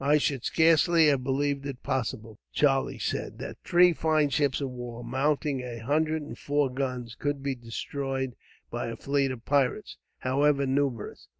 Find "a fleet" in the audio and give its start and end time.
8.87-9.29